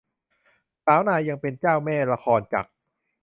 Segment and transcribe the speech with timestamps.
[0.85, 2.71] สาวนายยังเป็นเจ้าแม่ละครจักร